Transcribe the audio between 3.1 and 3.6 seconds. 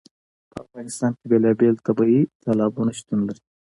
لري.